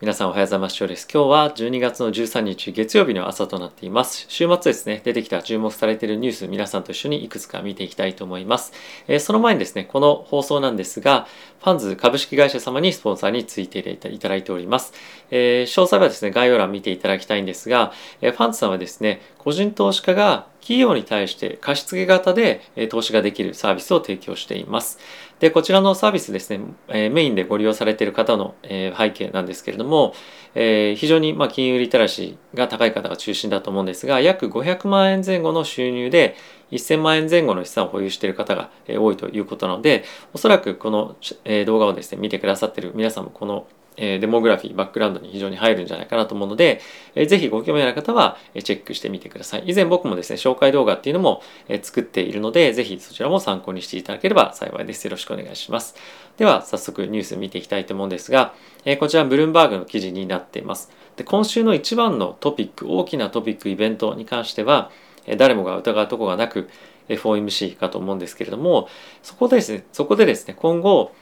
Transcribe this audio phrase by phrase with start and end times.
[0.00, 0.78] 皆さんおはようございます。
[0.78, 4.26] 今日は12月の13日月曜日の朝となっています。
[4.28, 8.72] 週末ですね、出てきた注目されているニュース、皆さんと一緒にいくつか見ていきたいと思います。
[9.08, 11.26] えー、その前にですね、この放送なんですが、
[11.64, 14.92] ファンズ株式会社様にスポンサーについていただいております。
[15.32, 24.98] えー、詳細はですね、概要欄見ていただきたいんですが、えー、ファンズさんはですね、個人投資家が企業に対して貸付型で投資ができるサービスを提供しています。
[25.40, 26.60] で、こちらのサービスですね、
[27.08, 30.12] メインでご利用されている方の、背景なんですけれども、
[30.52, 36.36] 非常に金融リテラシーが高い方が中心だと思うんですが、約500万円前後の収入で
[36.70, 41.16] 1000万円前後の資産を保有している方が多いということなので、おそらくこの
[41.64, 43.66] 動画をですね、見てくださっている皆さんもこの
[43.98, 46.80] えデモグラフィー、バックグラウンドに非常に入るんじゃないかなと思うので、
[47.14, 49.64] えー、ぜひご興味ある方はチェックしてみてください。
[49.66, 55.04] 以前僕もですね、紹介動画っていうのも、え作っているので、ぜひそちらも参考にしていただければ幸いです。
[55.04, 55.96] よろしくお願いします。
[56.36, 60.90] では、早速ニュース見ていきたいと思うんですが、えこちらブルームバーグの記事になっています。
[61.16, 64.90] で今週の一番のトピック、大きなトピック、イベントに関しては、
[65.26, 66.68] え誰もが疑うとこがなく、
[67.08, 68.88] FOMC かと思うんですけれども、
[69.22, 71.12] そこでですね、そこでですね、今後、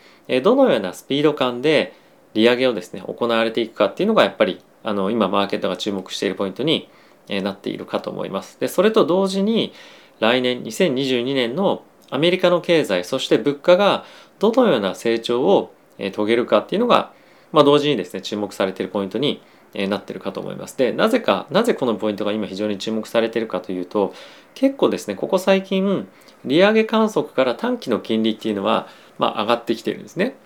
[0.42, 1.94] どのようなスピード感で
[2.36, 6.88] 利上げをですね行われていくかっていうのがやっぱりあの今マーケットが注目しているポイントに
[7.28, 8.60] なっているかと思います。
[8.60, 9.72] でそれと同時に
[10.20, 14.04] 来年2022年のアメリカの経済そして物価が
[14.38, 17.12] どのような成長を遂げるかっていうのが、
[17.52, 19.40] まあ、同時にですね注目されているポイントに
[19.88, 20.76] なってるかと思います。
[20.76, 24.14] でなぜかなぜこのポイントが今非常に注目されているかというと
[24.54, 26.06] 結構ですねここ最近
[26.44, 30.36] 利上げ観測から短期の金利っていうのは、まあ、上がってきてるんですね。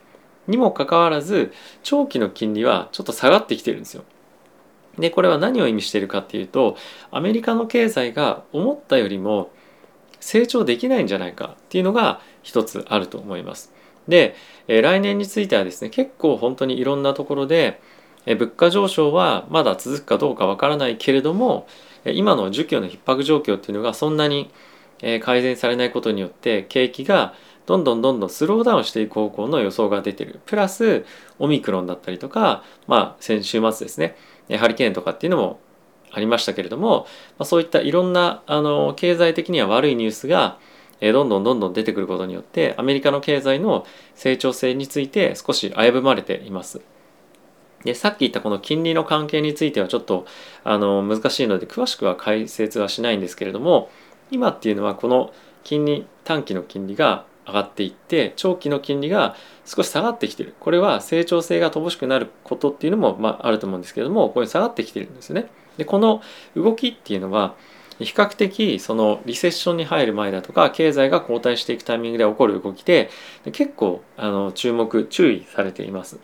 [0.51, 4.05] にもかかわらず長期の金利はちょっと下がってきてるんですよ。
[4.98, 6.77] でこれは何を意味しているかっていうと
[7.11, 9.51] アメリカの経済が思ったよりも
[10.19, 13.73] 成長できないんじゃないかっていうのが一つあると思います。
[14.09, 14.34] で、
[14.69, 17.81] え来年についてはですね結構本当にいろんなところで、
[18.27, 21.67] え物価上昇はまだ続くかどうかわからないけれども
[22.05, 24.51] 今の需給の逼迫状況っていうのがそんなに
[25.22, 27.34] 改善されないことによって景気が
[27.70, 31.04] どんどんどんどんスローダウンしていく方向の予想が出てるプラス
[31.38, 34.16] オミクロンだったりとかまあ先週末ですね
[34.58, 35.60] ハリケーンとかっていうのも
[36.10, 37.06] ありましたけれども、
[37.38, 40.58] まあ、そういったいろんなあの経済的には悪いニュースが
[41.00, 46.81] どんどんどんどん出てくることによってアメリカの経済の成長性について少し危ぶまれています。
[47.84, 50.26] でさっき言ったこの金利の関係についてはちょっと
[50.64, 53.91] あの難しいので詳しくは解説はしないんですけれども
[54.32, 55.32] 今っていうのはこの
[55.62, 59.34] 金利短期の金利が上がっていって長期の金利が
[59.65, 65.47] 少し下がってきてるこれは成長性が乏しくなることっていうのも、まあ、あると思うんですけどもこれ下がってきてるんですね。
[65.77, 66.23] でこの
[66.55, 67.55] 動きっていうのは
[67.99, 73.11] 比較的そのリセッションに入る前だとか経済が後退していくタイミングで起こる動きで
[73.53, 76.19] 結構あの注目注意されています。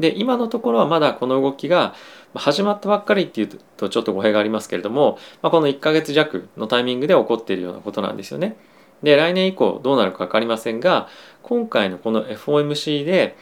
[0.00, 1.94] で今のところはまだこの動きが
[2.34, 8.56] 始まったばっかりっていうとちょっと語弊がありますけれども、まあ、この1ヶ月弱のタイミングで起こっているようなことなんですよね。
[9.02, 11.08] で来年以降どうなるか分かりませんが
[11.42, 13.36] 今回のこの FOMC で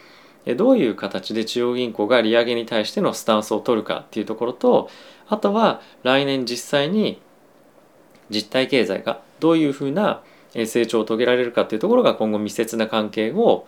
[0.55, 4.89] どういう形で中央銀行が利上げに対してのスタンスを取るかっていうところと
[5.27, 7.21] あとは来年実際に
[8.29, 10.23] 実体経済がどういうふうな
[10.53, 13.67] 成長を遂げられるかっていうところが今後密接な関係を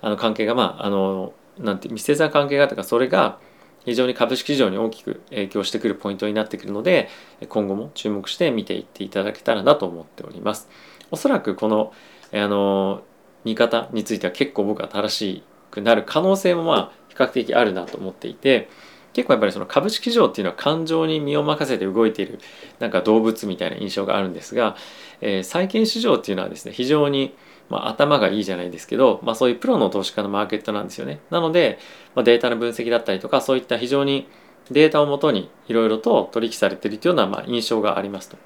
[0.00, 3.38] あの関係がまああのなんて密接な関係がとかそれが
[3.84, 7.08] 非常に株式市場に大きく影響してくるポイントになってくるので
[7.48, 10.68] 今後も注目して見ていっていただけたらなと思っております。
[11.10, 11.92] おそらくこの
[12.32, 13.02] あの
[13.44, 18.68] 見方については結構僕は正しくなる可能性もまあ比較的あるなと思っていて
[19.12, 22.40] 結構やっぱりその株式市場っていうのは感情に身を任せて動いている
[22.80, 24.76] なんか動物みたいな印象があるんですが、
[25.20, 27.34] えー、債券市場っていうのはですね非常に
[27.68, 31.20] まあ、頭がいいじゃないですけど、まあ、そういうプロの投資家のマーケットなんですよね。
[31.30, 31.78] なので、
[32.14, 34.28] まあ、データの分析だったりとかそういった非常に
[34.70, 38.36] データをもとにいろいろと取引されているというようなまあ印象がありますと。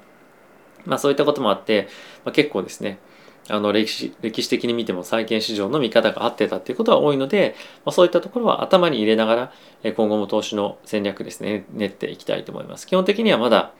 [0.89, 1.87] まあ、そういったこともあって、
[2.25, 2.99] まあ、結構ですね
[3.47, 7.55] あの歴史歴史的に見ても債券市場の見方が合ってたっていうことは多いので、
[7.85, 9.51] まあ、そういったところは頭に入れなが
[9.83, 12.85] ら今後も投資の戦略ですね練っていきたいと思います。
[12.85, 13.71] 基本的にはまだ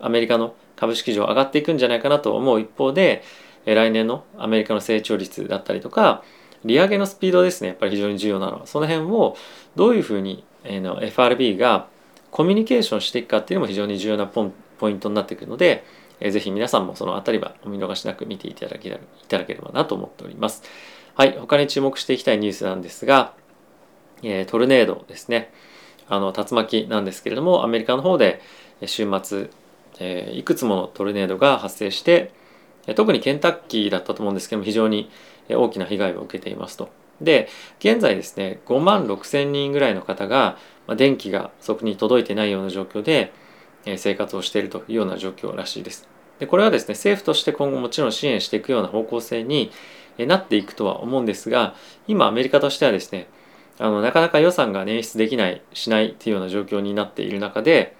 [0.00, 3.22] アメリカの株式市場上がっていくんじゃないかなと思う一方で
[3.64, 6.22] 来年のアメリカの成長率だったりとか
[6.64, 8.66] 利上げのスピードですねやっぱり非常に重要なのは。
[8.66, 9.36] その辺を
[9.74, 11.88] どういうふうに FRB が
[12.30, 14.50] コミュニケーションしていくかっていうのも非常に重要なポ
[14.88, 15.84] イントになってくるので
[16.20, 18.92] えー、ぜひ皆さんもそのあたりはお見逃しなく見ていただけい
[19.28, 20.62] ただければなと思っております。
[21.14, 23.34] はい、他に注目していきたいニュースなんですが、
[24.22, 25.52] えー、トルネードですね。
[26.08, 28.40] あの竜巻なんですけれども、アメリカの方で
[28.86, 29.50] 週末、
[30.00, 32.32] えー、いくつものトルネードが発生して、
[32.94, 35.10] 特にケンタッキーだったと思うんですけども、非常に
[35.50, 36.88] 大きな被害を受けていますと。
[37.20, 37.48] で
[37.80, 40.56] 現在ですね5万6千人ぐらいの方が、
[40.86, 43.32] ま、電気がそこに届いてないような状況で、
[43.96, 46.08] 生活をしているというような状況らしいです。
[46.38, 49.70] でこれはですね政府として今後もちろん支援していくような方向性に
[50.18, 51.74] なっていくとは思うんですが
[52.06, 53.28] 今アメリカとしてはですね
[53.78, 57.96] あのなかなか予算が捻出できないしないというような状況になっている中で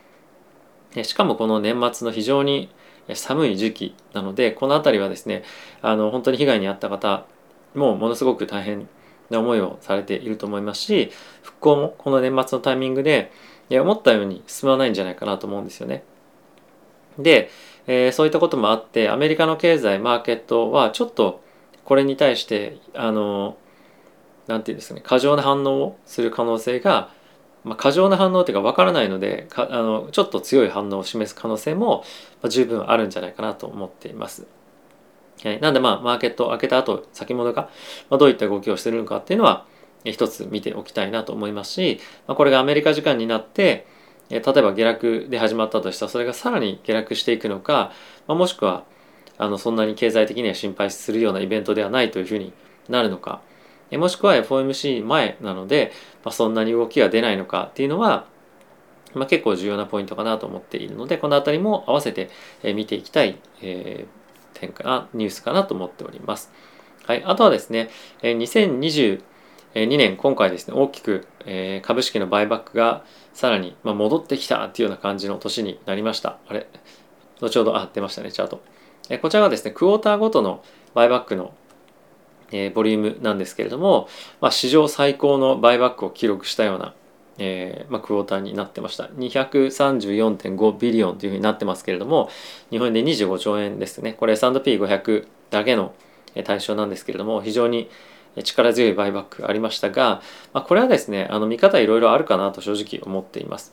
[1.02, 2.70] しかもこの年末の非常に
[3.14, 5.44] 寒い時期なのでこの辺りはですね
[5.80, 7.26] あの本当に被害に遭った方
[7.74, 8.88] もものすごく大変
[9.30, 11.10] な思いをされていると思いますし
[11.42, 13.30] 復興もこの年末のタイミングで
[13.70, 16.04] 思ったように進まないんじゃないかなと思うんですよね。
[17.18, 17.50] で、
[17.86, 21.42] えー、そういったこともあってアメリカの経済マーケットはちょっと
[21.84, 23.56] これに対してあの
[24.46, 27.10] なんていうんですかね過剰な反応をする可能性が、
[27.64, 32.04] まあ、過剰な反応っていうか分からないのであのちょっと強い反応を示す可能性も、
[32.48, 34.46] 十分あるんじゃないかなと思っています。
[35.44, 37.70] はい、なんでまあマーケットを開けた後先物が、
[38.10, 39.66] どういった動きをしてるのかっていうのは
[40.04, 43.86] 一つ見ておきたいなと思いますし、まあ、これがアメリカ時間になって
[44.30, 47.92] え例えば下落で始まったとしたらそれがさらに下落していくのか、
[48.26, 48.84] まあ、もしくは
[49.38, 52.52] あのそんなに経済的には心配するようなイベントではないというふうに
[52.88, 53.40] なるのか
[53.90, 55.92] えもしくは FOMC 前なので、
[56.24, 58.26] まあ、そんなに動きが出ないのかっていうのは、
[59.14, 62.28] まあ、結構重要なポイントかなと思っているのでこの辺りも合わせて
[62.74, 66.52] 見ていきたい、えー、点かなニュースかなと思っております。
[67.06, 67.88] はい、あとはですね
[68.22, 69.22] 2020
[69.74, 71.26] 2年今回ですね大きく
[71.82, 73.04] 株式のバイバックが
[73.34, 76.38] さらに戻ってきたっていうような感じの年になりました。
[76.48, 76.66] あれ
[77.40, 78.60] 後ほど、あ、出ましたね、チャート。
[79.22, 80.62] こちらがですね、クォーターごとの
[80.94, 81.54] バイバックの、
[82.74, 84.08] ボリュームなんですけれども、
[84.40, 86.94] まあ、史上最高のバイバックを記録したような、
[87.38, 92.30] えーまあ、クォーターになってました234.5ビリオンというふうになってますけれども
[92.70, 95.94] 日本円で25兆円ですねこれ S&P500 だけの
[96.44, 97.90] 対象なんですけれども非常に
[98.42, 100.22] 力強いバイバックありましたが、
[100.52, 103.72] まあ、これはですねあの見方いろいろあるかなと正直思っています。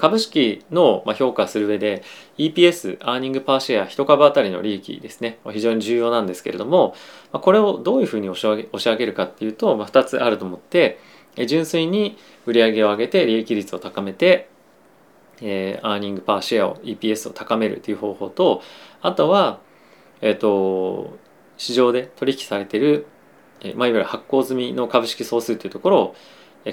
[0.00, 2.02] 株式の評価する上で
[2.38, 6.94] EPS、アーニングパーシェア、1株当たりの利益ですね、非常に重要なんですけれども、
[7.30, 10.98] これをどういうふうに押し上げ押し上げるかっていうと、2つあると思って、
[11.46, 12.16] 純粋に
[12.46, 14.48] 売上を上げて利益率を高めて、
[15.42, 18.62] え、アーニングパーシェアを EPS を高めるという方法と、
[19.02, 19.60] あとは、
[20.22, 21.18] えっ、と、
[21.58, 23.06] 市場で取引されている、
[23.62, 26.16] まあ、いわゆる発行済みの株式総数というところを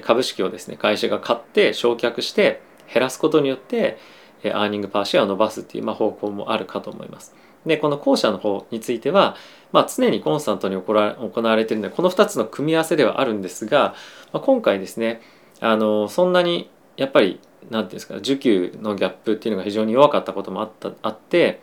[0.02, 3.98] 株式をですね会社が買って償却して減らすことによって
[4.46, 7.34] アーニングパーシェアを伸ばすっていう、まあ、方向もあるかと思います。
[7.66, 9.38] でこの後者の方については、
[9.72, 13.96] まあ、常にコンスタントに行われているのでこの2つの組み合わせではあるんですが、
[14.34, 15.22] まあ、今回ですね
[15.62, 17.40] あのそんなにやっぱり
[17.70, 21.62] 何て言うんですか需給のギャップっていうのが非常に弱かったこともあったあって、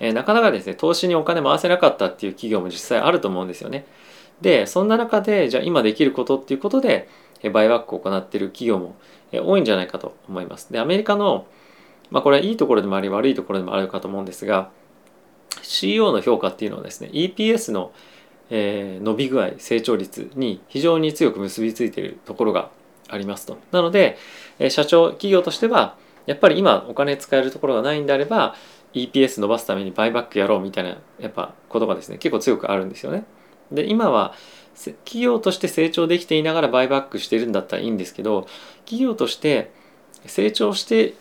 [0.00, 3.84] え、なかなかですね投資にお金回せなかったっていう企業も実際あると思うんですよね。
[4.40, 7.08] でそんな中でじゃあ今できることっていうことで
[7.52, 8.96] バイバックを行っている企業も
[9.32, 10.72] 多いんじゃないかと思います。
[10.72, 11.46] でアメリカの、
[12.10, 14.70] まあ、これはいいところでもあり悪いところでもあるかと思うんですが
[15.62, 17.92] CEO の評価っていうのはですね EPS の、
[18.50, 22.70] え、伸び具合成長率に非常に強く結びついているところが
[23.08, 23.58] ありますと。
[23.70, 24.16] なので、
[24.58, 25.96] え、社長企業としては
[26.26, 28.54] やっぱり今お金使えるところがないんであれば
[28.94, 33.24] EPS 伸ばすためにバイバックやろうみたいなやっぱことがですね結構強くあるんですよね。
[33.74, 34.34] で今は
[35.04, 38.46] 企業として成長できていながらバイバックしてるんだったらいいんですけど
[38.84, 39.70] 企業として
[40.26, 41.14] 成長して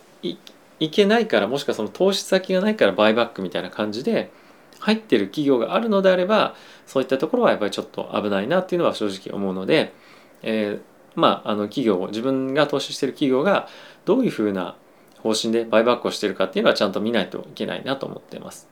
[0.80, 4.32] いけないからもしくはその投資先がないからバイバックみたいな感じで
[4.80, 6.56] 入ってる企業があるのであれば
[6.88, 9.94] そういったところはやっぱりちょっと危ないなっていうのは正直思うので、
[10.42, 13.68] えー、まああの企業自分が投資してる企業が
[14.06, 14.76] どういうふうな
[15.20, 18.71] 方針でバイバックをしてるかっていうのはちゃんと見ないといけないなと思ってます。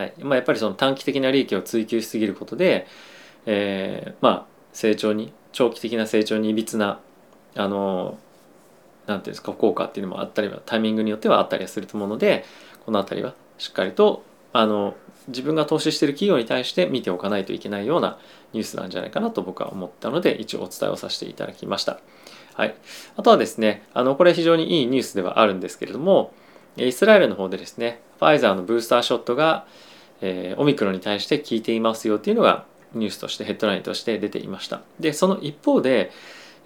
[0.00, 2.86] はいまあ、やっぱりその短期的な利益を追求しすぎることで、
[3.44, 7.00] えー、まあ成長に長期的な成長にいびつな
[7.54, 8.18] あの
[9.06, 12.46] なんていうんですか効果っていうのもあったりはタイミングによってはあったりはすると思うので
[12.86, 14.94] この辺りはしっかりとあの
[15.28, 18.18] 自分が投資してる企業に対して見ておかないといけないような
[18.54, 22.00] ニュースなんじゃないかなと僕は思ったので一応お伝えをさせていただきました。
[22.54, 22.74] はい、
[23.16, 26.32] あとはですねあのこれ非常にいいニュースではあるんですけれども
[26.76, 29.66] イスラエルの方でですねファイザーのブースターショットが、
[30.20, 36.10] えー、オミクロンに対して効いていますよっていうのがニュースとしてヘッドラインとして出ていましたでその一方で、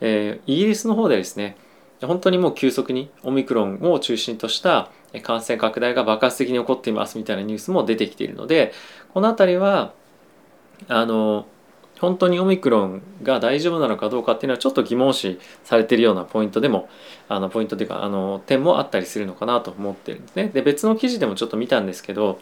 [0.01, 1.57] えー、イギリスの方でですね
[2.01, 4.91] 本当にもう急速にオミクロンを中心とした
[5.23, 8.73] 感染拡大が爆発的に起こっていますみたいなニュースも出てきているので
[9.13, 9.93] この辺りは
[10.89, 11.47] あの
[12.01, 16.89] 本当にオミクロンが大丈夫なのかどうかっていうのはちょっと疑問視されているようなポイントでも
[17.29, 20.49] あのポイントというかあの点もあったりするのかなと思ってるんですね。
[20.49, 22.41] で別の記事でもちょっと見たんですけど、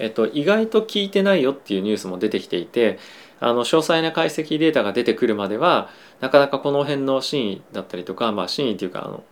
[0.00, 2.98] えっと、意外と聞いてないよっていうニュースも出てきていて
[3.38, 5.88] あの詳細な解析データが出てくるまでは
[6.20, 9.22] なかなかこの辺の真意だったりとか、まあ、真意っていうかあの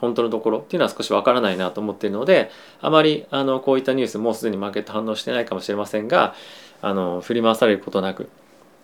[0.00, 6.34] 本当のところっていうのは少しわからないなと思っているのであまりあのこういったニュースもうすでにマーケット反応してないかもしれませんが
[6.80, 8.28] あの振り回されることなく、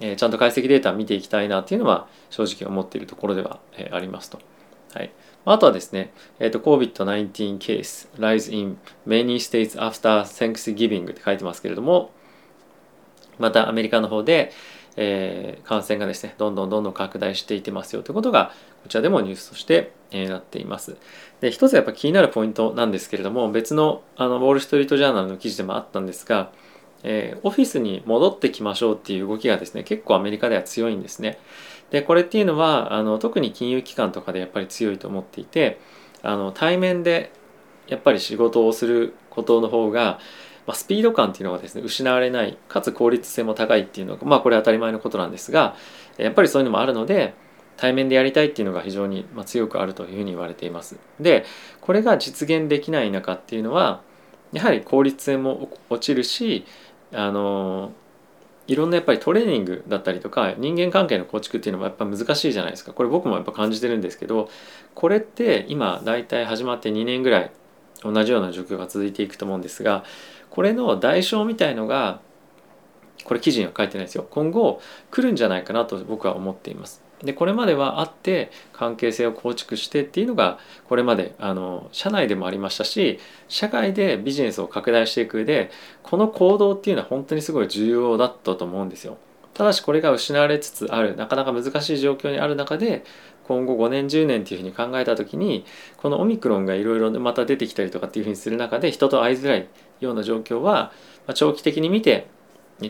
[0.01, 4.39] えー、ちゃんと解析データ見ていきたいなっていうのは正直思っているところでは、えー、ありますと。
[4.93, 5.13] はい
[5.45, 12.11] あとはですね、えーと、COVID-19 case rise in many states after Thanksgiving って書いてますけれども、
[13.39, 14.53] またアメリカの方で、
[14.97, 20.97] えー、感染がですね、どんどんどんどん拡大していってますよということが、こちらでもニュースとして、えー、なっています。
[21.41, 26.53] で、一つやっぱ気になるポイントなんですけれども、別のあのウォール・ストリート・ジャーナルの記事でもあったんですが、
[27.03, 31.39] えー、オフィスに戻ってきましょうっていう動きがですね、結構アメリカでは強いんですね。
[31.95, 35.79] でこれっていうのはあの特に金融機関とかでやっぱり強いと思っていて
[36.25, 37.31] あの対面で
[37.87, 40.19] やっぱり仕事をすることの方が、
[40.67, 45.77] まあ、スピード感っていうのがですね失われないかつ効率性も高いっていうのがまあこれ当たり前のことなんですが
[46.17, 47.35] やっぱりそういうのもあるので
[47.77, 50.99] 対面でやりたいっていうのが非常に強くあるというふうに言われています。
[51.21, 51.45] で
[51.81, 54.03] これが実現できない中っていうのは
[54.53, 56.65] やはり効率性も落ちるし
[57.13, 57.93] あの
[58.67, 62.93] いろんなやっぱりトレーニングだったりとか人間関係の構築っていうのもやっぱ難しいじゃないですか。
[62.93, 64.49] これ僕もやっぱ感じてるんですけど
[64.95, 67.51] これって今大体始まって2年ぐらい
[68.03, 70.05] 同じような状況が続いていくと思うんですが
[70.51, 72.21] これの代償みたいのが
[73.25, 74.27] これ記事には書いてないですよ。
[74.31, 74.81] 今後
[75.11, 77.04] 来るんじゃないかなと僕は思っています。
[77.23, 83.19] でこれまではあって関係性を構築してっていうのがこれまであの社内でもありましたし
[83.49, 85.71] 社会でビジネスを拡大していく上で
[86.03, 89.17] この行動っていうのは本当にすごい重要だったと思うんですよ。
[89.55, 93.05] ただしこれが失われつつあるなかなか難しい状況にある中で
[93.47, 95.65] 今後5年10年っていうふうに考えた時に
[95.97, 99.69] このオミクロンがいろいろまた出てきたりとかっていうふうにする中で人と会いづらい
[100.01, 100.93] ような状況は
[101.29, 102.27] ま長期的に見て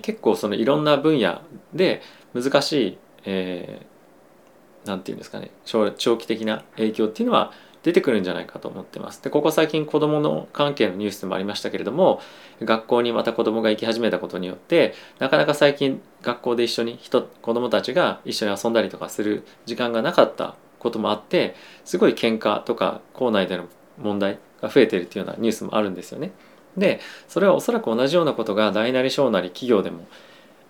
[0.00, 1.42] 結構そのいろんな分野
[1.74, 2.00] で
[2.34, 3.93] 難しい、えー
[4.84, 7.52] 何て言うんですかね長期的な影響っていうのは
[7.84, 9.22] 出てくるんじゃないかと思ってます。
[9.22, 12.20] でここ最近子どもの関係のニュースでもありましたけれども
[12.62, 23.66] 学校にまた子どもが行き始めたことによってなかなか最近学校で一緒に人子どもたちが一緒に遊んだりとかする時間がなかったこともあってすごい喧嘩とか校内での
[23.98, 26.32] 問題が増えてるっていうようなニュースもあるんですよね。
[26.78, 30.06] でそれはおそらく同じようなことが大なり小なり企業でも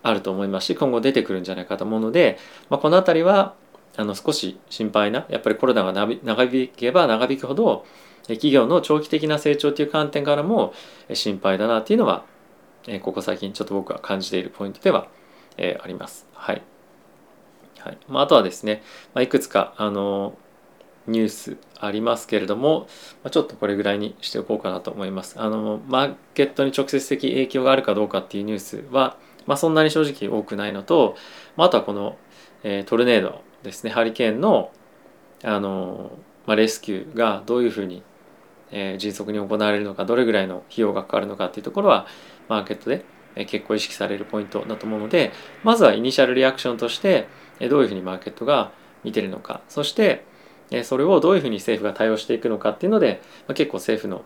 [0.03, 2.37] あると思いますし今後出てくるんじゃないかと思うので、
[2.69, 3.55] まあ、この辺りは
[3.97, 7.85] あの少し心配なやっぱりコロナが長引けば長引くほど
[8.27, 10.73] 企業の長期的な成長という観点からも
[11.13, 12.25] 心配だなっていうのは
[13.01, 15.07] ここ最近ちょっと僕は感じているポイントでは
[15.57, 16.27] あります。
[16.33, 16.61] はい。
[17.79, 18.81] はいまあ、あとはですね、
[19.13, 20.35] まあ、いくつかあの
[21.07, 22.87] ニュースありますけれども、
[23.23, 25.35] まあ、ちょっとこれぐらいにしておこうかなと思います。
[25.39, 31.15] あのマーケットに直接的影響があるかどうかっていうニュースは、まあ、そんなに正直多くないのと、
[31.55, 32.17] まあ、あとはこの、
[32.63, 34.71] え、トルネードですねハリケーンの
[35.43, 36.11] あの、
[36.45, 38.03] まあ、レスキューがどういうふうに、
[38.71, 42.07] えー、迅速に行われるのかどれぐらいの費用がかかるのかっていうところは
[42.47, 43.05] マーケットで、
[43.35, 45.31] えー、結構意識されるポイントだと思うので
[45.63, 47.27] まずはイニシャルリアクションとして、
[47.59, 48.71] えー、どういうふうにマーケットが
[49.03, 50.25] 見てるのかそして、
[50.71, 54.23] えー、それをどういうふうに政府が対応していくのかっていうので、まあ、結構政府の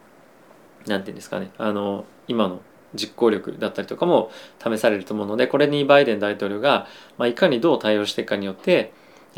[0.88, 2.62] 何て言うんですかねあの今の
[2.96, 4.32] 実行力だったりとかも
[4.64, 8.94] 試されると思うのでこれにバイデン大統領が、まあ、いかにどう対応していくかによって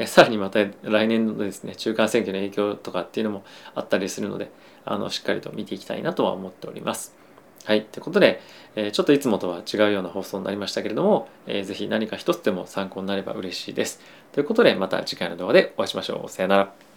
[0.06, 3.44] さらにまた来年のですね中間選挙の影響とかっていうのも
[3.76, 4.52] あったりするので
[4.86, 7.22] あのしっかりと見ていきたいなとは思っております。
[7.64, 7.84] はい。
[7.86, 8.42] ということで、
[8.76, 14.00] えー、ちょっといつもとは違うような放送になりましたけれども、えー、ぜひ何か一つでも参考になれば嬉しいです。
[14.32, 16.30] ということで、また次回の動画でお会いしましょう。
[16.30, 16.91] さよなら。